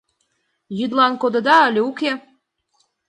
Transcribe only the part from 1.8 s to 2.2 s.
уке?